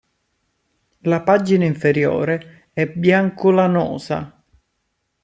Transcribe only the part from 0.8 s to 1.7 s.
La pagina